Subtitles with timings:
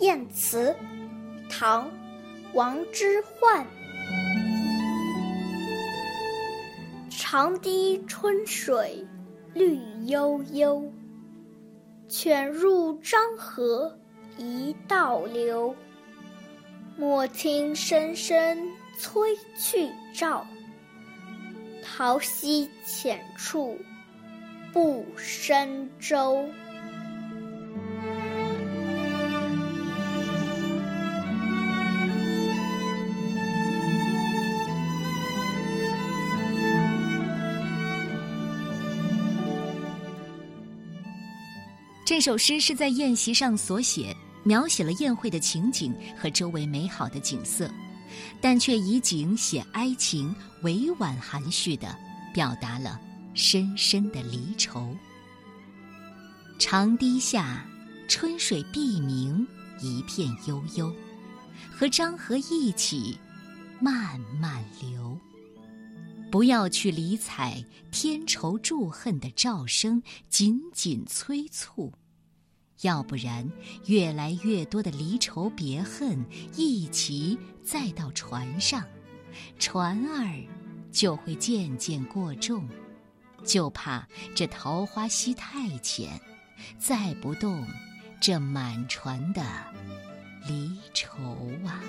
[0.00, 0.74] 燕词，
[1.48, 1.90] 唐，
[2.52, 3.64] 王之涣。
[7.08, 9.04] 长堤春水
[9.54, 10.92] 绿悠悠，
[12.08, 13.98] 犬入漳河
[14.36, 15.74] 一道流。
[16.98, 20.42] 莫听声声催去棹，
[21.82, 23.78] 桃溪浅处
[24.72, 26.46] 不胜舟。
[42.06, 47.68] 这首诗是在宴席上所写，描写了宴会的情景和周围美好的景色，
[48.40, 51.98] 但却以景写哀情，委婉含蓄地
[52.32, 53.00] 表达了
[53.34, 54.96] 深深的离愁。
[56.60, 57.66] 长堤下，
[58.06, 59.44] 春水碧明，
[59.82, 60.94] 一片悠悠，
[61.72, 63.18] 和漳河一起
[63.80, 65.18] 慢慢流。
[66.28, 71.92] 不要去理睬添愁助恨的赵声，紧紧催促，
[72.82, 73.50] 要不然
[73.86, 76.24] 越来越多的离愁别恨
[76.54, 78.84] 一齐载到船上，
[79.58, 80.44] 船儿
[80.92, 82.68] 就会渐渐过重，
[83.44, 86.20] 就怕这桃花溪太浅，
[86.78, 87.66] 载不动
[88.20, 89.42] 这满船的
[90.46, 91.18] 离愁
[91.66, 91.80] 啊。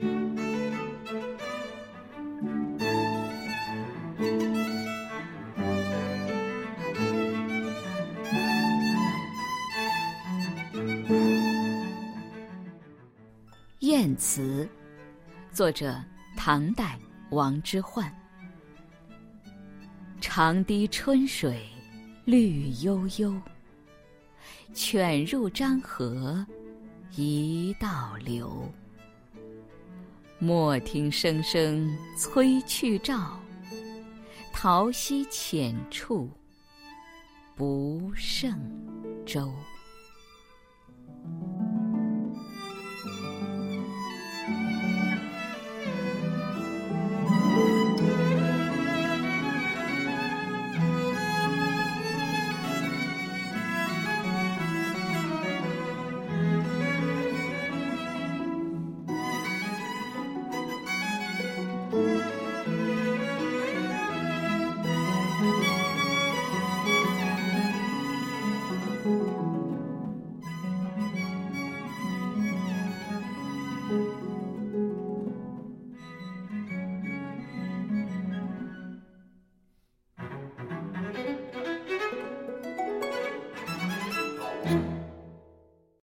[14.16, 14.68] 《词》，
[15.54, 16.02] 作者
[16.36, 16.98] 唐代
[17.30, 18.10] 王之涣。
[20.20, 21.66] 长堤春水
[22.24, 23.40] 绿悠悠，
[24.72, 26.46] 犬入漳河
[27.14, 28.72] 一道流。
[30.38, 33.30] 莫听声声催去棹，
[34.52, 36.30] 桃溪浅处
[37.54, 38.58] 不胜
[39.24, 39.52] 舟。